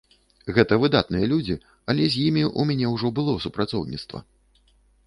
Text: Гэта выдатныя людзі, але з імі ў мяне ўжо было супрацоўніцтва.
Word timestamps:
Гэта 0.55 0.73
выдатныя 0.83 1.29
людзі, 1.33 1.57
але 1.93 2.09
з 2.15 2.25
імі 2.27 2.43
ў 2.47 2.61
мяне 2.71 2.87
ўжо 2.95 3.07
было 3.21 3.41
супрацоўніцтва. 3.47 4.19